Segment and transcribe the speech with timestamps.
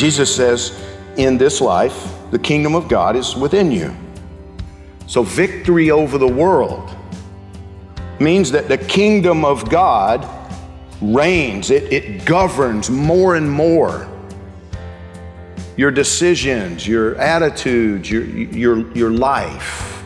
[0.00, 0.82] Jesus says,
[1.18, 3.94] in this life, the kingdom of God is within you.
[5.06, 6.96] So, victory over the world
[8.18, 10.26] means that the kingdom of God
[11.02, 14.08] reigns, it, it governs more and more.
[15.76, 20.02] Your decisions, your attitudes, your, your, your life,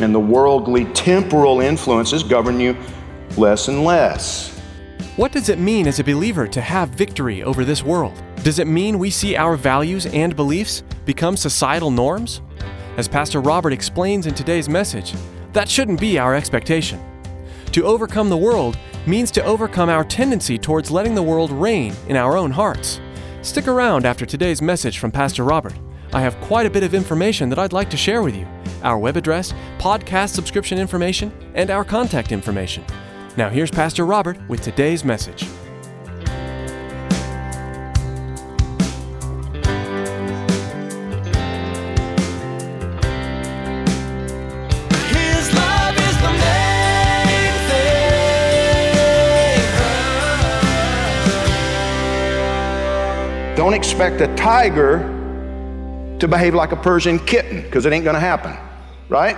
[0.00, 2.74] and the worldly temporal influences govern you
[3.36, 4.57] less and less.
[5.18, 8.22] What does it mean as a believer to have victory over this world?
[8.44, 12.40] Does it mean we see our values and beliefs become societal norms?
[12.96, 15.14] As Pastor Robert explains in today's message,
[15.54, 17.00] that shouldn't be our expectation.
[17.72, 22.14] To overcome the world means to overcome our tendency towards letting the world reign in
[22.14, 23.00] our own hearts.
[23.42, 25.74] Stick around after today's message from Pastor Robert.
[26.12, 28.46] I have quite a bit of information that I'd like to share with you
[28.84, 32.84] our web address, podcast subscription information, and our contact information.
[33.38, 35.42] Now, here's Pastor Robert with today's message.
[45.12, 48.10] His love is the main thing.
[53.56, 54.98] Don't expect a tiger
[56.18, 58.56] to behave like a Persian kitten because it ain't going to happen,
[59.08, 59.36] right?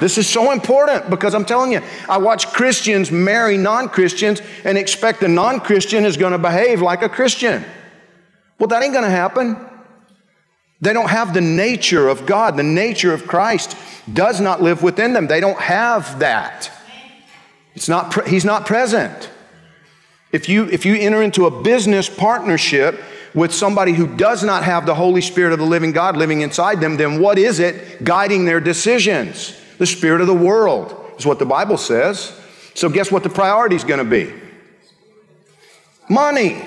[0.00, 4.78] This is so important because I'm telling you, I watch Christians marry non Christians and
[4.78, 7.64] expect the non Christian is going to behave like a Christian.
[8.58, 9.56] Well, that ain't going to happen.
[10.80, 12.56] They don't have the nature of God.
[12.56, 13.76] The nature of Christ
[14.10, 15.26] does not live within them.
[15.26, 16.70] They don't have that.
[17.74, 19.30] It's not, pre- he's not present.
[20.32, 22.98] If you, if you enter into a business partnership
[23.34, 26.80] with somebody who does not have the Holy Spirit of the living God living inside
[26.80, 29.59] them, then what is it guiding their decisions?
[29.80, 32.38] The Spirit of the world is what the Bible says.
[32.74, 34.30] So, guess what the priority is going to be?
[36.06, 36.62] Money.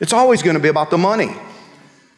[0.00, 1.36] It's always going to be about the money.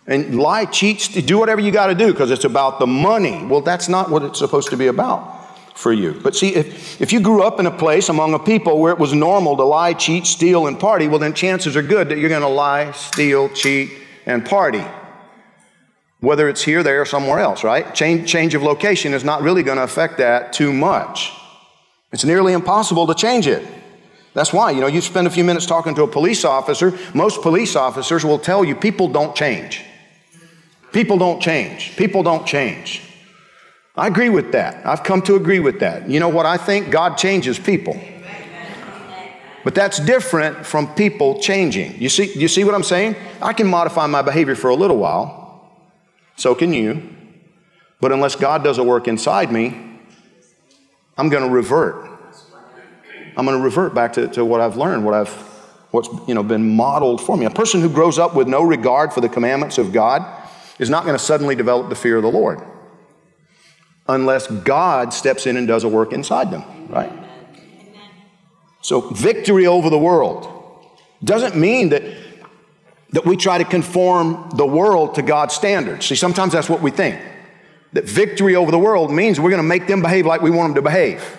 [0.06, 3.44] And lie, cheat, do whatever you got to do because it's about the money.
[3.44, 6.12] Well, that's not what it's supposed to be about for you.
[6.22, 9.00] But see, if, if you grew up in a place among a people where it
[9.00, 12.28] was normal to lie, cheat, steal, and party, well, then chances are good that you're
[12.28, 13.90] going to lie, steal, cheat,
[14.26, 14.84] and party.
[16.22, 17.92] Whether it's here, there, or somewhere else, right?
[17.94, 21.32] Change, change of location is not really going to affect that too much.
[22.12, 23.66] It's nearly impossible to change it.
[24.32, 27.42] That's why, you know, you spend a few minutes talking to a police officer, most
[27.42, 29.84] police officers will tell you people don't change.
[30.92, 31.96] People don't change.
[31.96, 33.02] People don't change.
[33.96, 34.86] I agree with that.
[34.86, 36.08] I've come to agree with that.
[36.08, 36.90] You know what I think?
[36.90, 38.00] God changes people.
[39.64, 42.00] But that's different from people changing.
[42.00, 43.16] You see, you see what I'm saying?
[43.40, 45.41] I can modify my behavior for a little while.
[46.36, 47.16] So can you.
[48.00, 50.00] But unless God does a work inside me,
[51.16, 52.10] I'm going to revert.
[53.36, 55.30] I'm going to revert back to, to what I've learned, what I've
[55.92, 57.46] what's you know been modeled for me.
[57.46, 60.24] A person who grows up with no regard for the commandments of God
[60.78, 62.60] is not going to suddenly develop the fear of the Lord
[64.08, 67.12] unless God steps in and does a work inside them, right?
[68.80, 70.48] So victory over the world
[71.22, 72.02] doesn't mean that
[73.12, 76.06] that we try to conform the world to God's standards.
[76.06, 77.20] See, sometimes that's what we think.
[77.92, 80.70] That victory over the world means we're going to make them behave like we want
[80.70, 81.38] them to behave.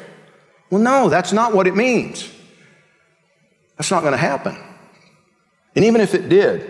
[0.69, 2.31] Well, no, that's not what it means.
[3.77, 4.55] That's not going to happen.
[5.75, 6.69] And even if it did,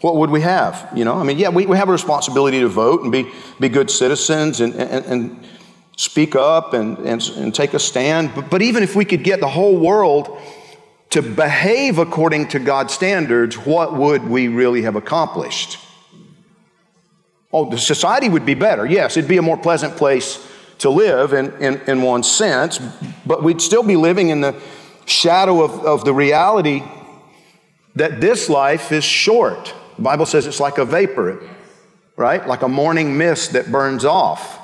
[0.00, 0.90] what would we have?
[0.94, 3.30] You know, I mean, yeah, we, we have a responsibility to vote and be,
[3.60, 5.46] be good citizens and, and, and
[5.96, 8.34] speak up and, and, and take a stand.
[8.34, 10.38] But, but even if we could get the whole world
[11.10, 15.78] to behave according to God's standards, what would we really have accomplished?
[17.52, 18.84] Oh, the society would be better.
[18.84, 20.46] Yes, it'd be a more pleasant place
[20.78, 22.80] to live in, in, in one sense,
[23.24, 24.60] but we'd still be living in the
[25.06, 26.82] shadow of, of the reality
[27.94, 29.74] that this life is short.
[29.96, 31.42] The Bible says it's like a vapor,
[32.16, 32.46] right?
[32.46, 34.60] Like a morning mist that burns off.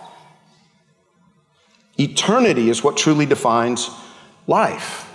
[1.99, 3.89] Eternity is what truly defines
[4.47, 5.09] life.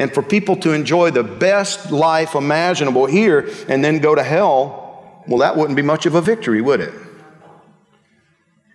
[0.00, 5.22] And for people to enjoy the best life imaginable here and then go to hell,
[5.28, 6.94] well, that wouldn't be much of a victory, would it?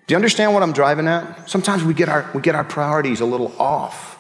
[0.06, 1.50] Do you understand what I'm driving at?
[1.50, 4.20] Sometimes we get our, we get our priorities a little off.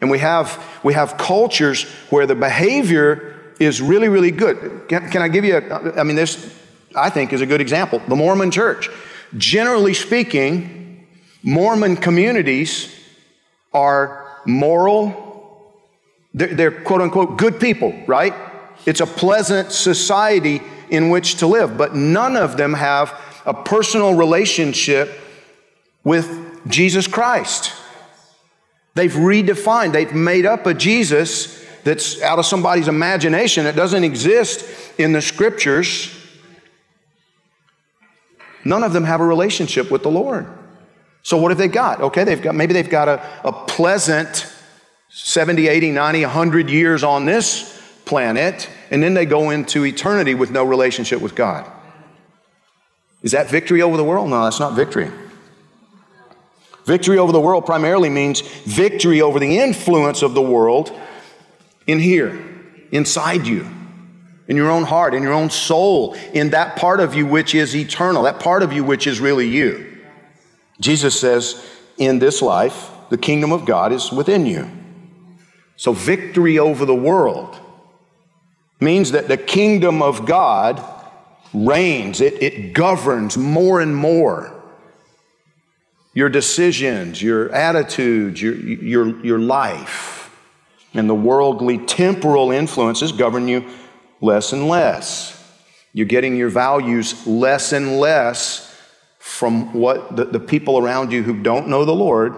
[0.00, 4.88] And we have, we have cultures where the behavior is really, really good.
[4.88, 6.52] Can, can I give you a, I mean, this,
[6.96, 8.02] I think, is a good example.
[8.08, 8.90] The Mormon church.
[9.36, 11.06] Generally speaking,
[11.44, 12.92] Mormon communities
[13.72, 15.27] are moral,
[16.34, 18.34] they're, they're quote unquote good people, right?
[18.86, 20.60] It's a pleasant society
[20.90, 25.18] in which to live, but none of them have a personal relationship
[26.04, 27.72] with Jesus Christ.
[28.94, 34.64] They've redefined, they've made up a Jesus that's out of somebody's imagination that doesn't exist
[34.98, 36.14] in the scriptures.
[38.64, 40.46] None of them have a relationship with the Lord.
[41.22, 42.00] So what have they got?
[42.00, 44.52] Okay, they've got maybe they've got a, a pleasant
[45.10, 50.50] 70, 80, 90, 100 years on this planet, and then they go into eternity with
[50.50, 51.70] no relationship with God.
[53.22, 54.30] Is that victory over the world?
[54.30, 55.10] No, that's not victory.
[56.84, 60.90] Victory over the world primarily means victory over the influence of the world
[61.86, 62.38] in here,
[62.92, 63.68] inside you,
[64.46, 67.76] in your own heart, in your own soul, in that part of you which is
[67.76, 69.98] eternal, that part of you which is really you.
[70.80, 71.62] Jesus says,
[71.98, 74.70] in this life, the kingdom of God is within you.
[75.78, 77.56] So, victory over the world
[78.80, 80.82] means that the kingdom of God
[81.54, 84.52] reigns, it, it governs more and more.
[86.14, 90.36] Your decisions, your attitudes, your, your, your life,
[90.94, 93.64] and the worldly temporal influences govern you
[94.20, 95.34] less and less.
[95.92, 98.76] You're getting your values less and less
[99.20, 102.34] from what the, the people around you who don't know the Lord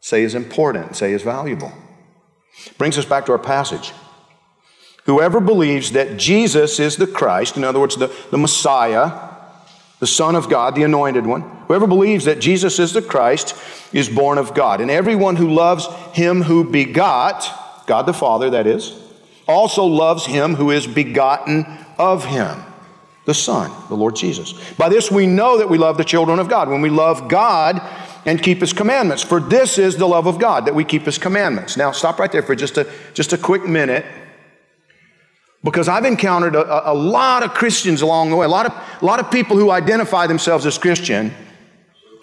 [0.00, 1.72] say is important, say is valuable.
[2.78, 3.92] Brings us back to our passage.
[5.04, 9.30] Whoever believes that Jesus is the Christ, in other words, the, the Messiah,
[9.98, 13.56] the Son of God, the anointed one, whoever believes that Jesus is the Christ
[13.92, 14.80] is born of God.
[14.80, 19.00] And everyone who loves him who begot, God the Father, that is,
[19.48, 21.66] also loves him who is begotten
[21.98, 22.62] of him,
[23.24, 24.54] the Son, the Lord Jesus.
[24.74, 27.80] By this we know that we love the children of God, when we love God
[28.24, 29.22] and keep his commandments.
[29.22, 31.76] For this is the love of God, that we keep his commandments.
[31.76, 34.04] Now, stop right there for just a, just a quick minute
[35.64, 39.04] because I've encountered a, a, lot of Christians along the way, a lot, of, a
[39.04, 41.32] lot of people who identify themselves as Christian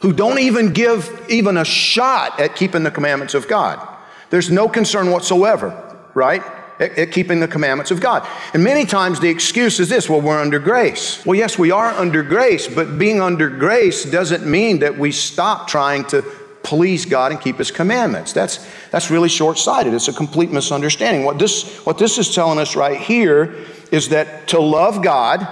[0.02, 3.86] who don't even give even a shot at keeping the commandments of God.
[4.30, 6.44] There's no concern whatsoever, right?
[6.80, 8.26] At, at keeping the commandments of God.
[8.54, 11.26] And many times the excuse is this well, we're under grace.
[11.26, 15.68] Well, yes, we are under grace, but being under grace doesn't mean that we stop
[15.68, 16.22] trying to
[16.64, 18.34] please God and keep His commandments.
[18.34, 19.94] That's, that's really short sighted.
[19.94, 21.26] It's a complete misunderstanding.
[21.26, 23.56] What this, what this is telling us right here
[23.92, 25.48] is that to love God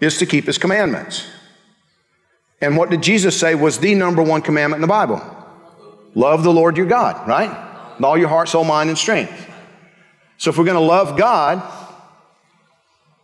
[0.00, 1.26] is to keep His commandments.
[2.60, 5.20] And what did Jesus say was the number one commandment in the Bible?
[6.14, 7.96] Love the Lord your God, right?
[7.96, 9.50] With all your heart, soul, mind, and strength.
[10.44, 11.62] So if we're going to love God,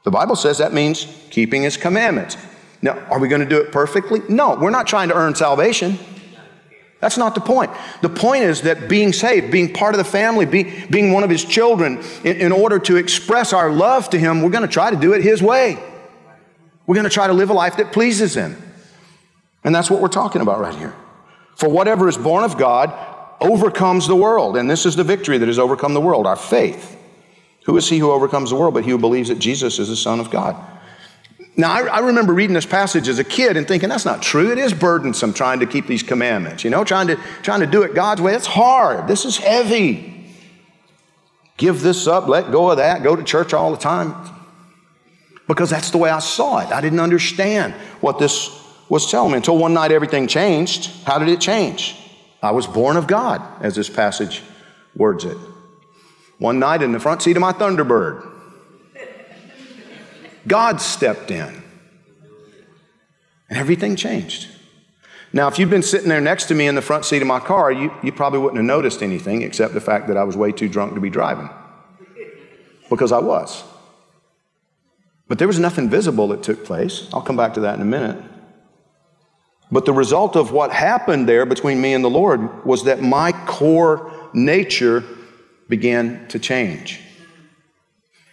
[0.05, 2.38] the Bible says that means keeping His commandments.
[2.81, 4.22] Now, are we going to do it perfectly?
[4.31, 5.99] No, we're not trying to earn salvation.
[7.00, 7.72] That's not the point.
[8.00, 11.28] The point is that being saved, being part of the family, be, being one of
[11.28, 14.90] his children, in, in order to express our love to him, we're going to try
[14.90, 15.78] to do it his way.
[16.87, 18.56] We're going to try to live a life that pleases him.
[19.62, 20.95] And that's what we're talking about right here.
[21.56, 22.95] For whatever is born of God
[23.42, 24.56] overcomes the world.
[24.56, 26.97] And this is the victory that has overcome the world, our faith.
[27.71, 29.95] Who is he who overcomes the world but he who believes that Jesus is the
[29.95, 30.57] Son of God?
[31.57, 34.50] Now, I, I, remember reading this passage as a kid and thinking, that's not true.
[34.50, 37.83] It is burdensome trying to keep these commandments, you know, trying to, trying to do
[37.83, 38.35] it God's way.
[38.35, 39.07] It's hard.
[39.07, 40.35] This is heavy.
[41.59, 44.17] Give this up, let go of that, go to church all the time.
[45.47, 46.73] Because that's the way I saw it.
[46.73, 48.50] I didn't understand what this
[48.89, 50.91] was telling me until one night everything changed.
[51.05, 51.95] How did it change?
[52.43, 54.43] I was born of God, as this passage
[54.97, 55.37] words it.
[56.40, 58.26] One night in the front seat of my Thunderbird,
[60.47, 61.62] God stepped in.
[63.50, 64.49] And everything changed.
[65.35, 67.40] Now, if you'd been sitting there next to me in the front seat of my
[67.40, 70.50] car, you, you probably wouldn't have noticed anything except the fact that I was way
[70.50, 71.50] too drunk to be driving.
[72.88, 73.62] Because I was.
[75.28, 77.06] But there was nothing visible that took place.
[77.12, 78.16] I'll come back to that in a minute.
[79.70, 83.32] But the result of what happened there between me and the Lord was that my
[83.47, 85.04] core nature
[85.71, 87.00] began to change.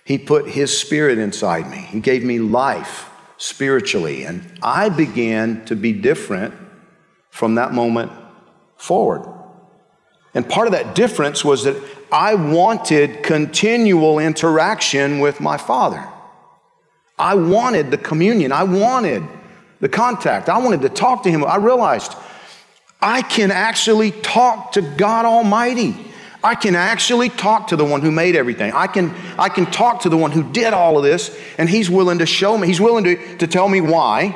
[0.04, 1.78] He put His Spirit inside me.
[1.78, 4.26] He gave me life spiritually.
[4.26, 6.54] And I began to be different
[7.30, 8.12] from that moment
[8.76, 9.34] forward.
[10.34, 16.08] And part of that difference was that I wanted continual interaction with my Father.
[17.18, 18.52] I wanted the communion.
[18.52, 19.24] I wanted
[19.80, 20.50] the contact.
[20.50, 21.44] I wanted to talk to Him.
[21.44, 22.16] I realized
[23.02, 25.96] I can actually talk to God Almighty.
[26.48, 28.72] I can actually talk to the one who made everything.
[28.72, 31.90] I can, I can talk to the one who did all of this, and He's
[31.90, 32.68] willing to show me.
[32.68, 34.34] He's willing to, to tell me why.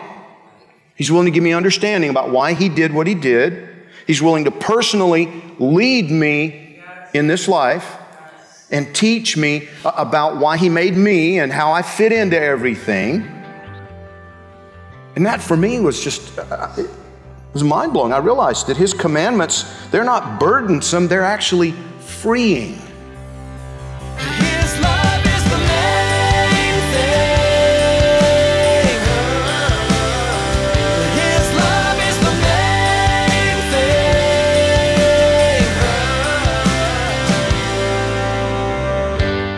[0.93, 3.69] He's willing to give me understanding about why He did what He did.
[4.07, 6.81] He's willing to personally lead me
[7.13, 7.95] in this life
[8.71, 13.21] and teach me about why He made me and how I fit into everything.
[15.15, 16.89] And that for me was just, uh, it
[17.53, 18.11] was mind blowing.
[18.11, 21.73] I realized that His commandments, they're not burdensome, they're actually
[22.21, 22.73] freeing.
[24.19, 28.05] His love is the main thing.
[31.17, 33.57] His love is the main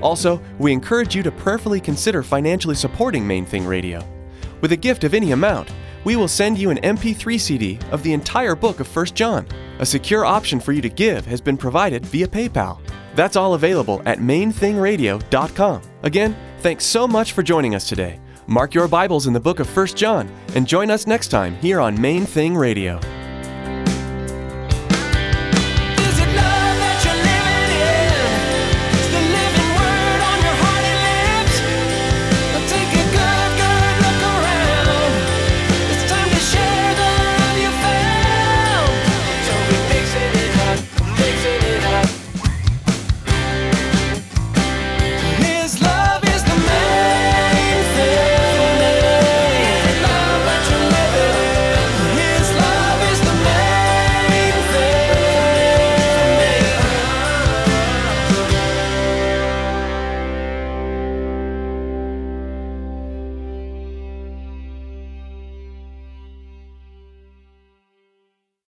[0.01, 4.01] Also, we encourage you to prayerfully consider financially supporting Main Thing Radio.
[4.61, 5.69] With a gift of any amount,
[6.05, 9.45] we will send you an MP3 CD of the entire book of 1 John.
[9.79, 12.79] A secure option for you to give has been provided via PayPal.
[13.15, 15.81] That's all available at mainthingradio.com.
[16.03, 18.19] Again, thanks so much for joining us today.
[18.47, 21.81] Mark your Bibles in the book of 1 John and join us next time here
[21.81, 22.99] on Main Thing Radio.